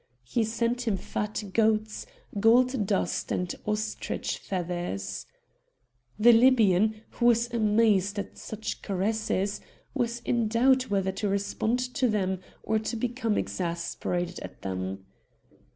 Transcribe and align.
He 0.23 0.43
sent 0.45 0.87
him 0.87 0.97
fat 0.97 1.43
goats, 1.53 2.07
gold 2.39 2.87
dust, 2.87 3.31
and 3.31 3.53
ostrich 3.67 4.39
feathers. 4.39 5.27
The 6.17 6.31
Libyan, 6.31 7.03
who 7.11 7.27
was 7.27 7.53
amazed 7.53 8.17
at 8.17 8.35
such 8.35 8.81
caresses, 8.81 9.61
was 9.93 10.21
in 10.21 10.47
doubt 10.47 10.89
whether 10.89 11.11
to 11.11 11.29
respond 11.29 11.77
to 11.93 12.07
them 12.07 12.39
or 12.63 12.79
to 12.79 12.95
become 12.95 13.37
exasperated 13.37 14.39
at 14.39 14.63
them. 14.63 15.05